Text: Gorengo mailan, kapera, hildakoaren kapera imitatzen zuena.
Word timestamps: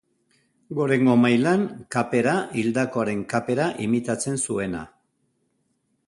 Gorengo 0.77 1.17
mailan, 1.25 1.65
kapera, 1.95 2.33
hildakoaren 2.61 3.21
kapera 3.33 3.67
imitatzen 3.89 4.41
zuena. 4.47 4.81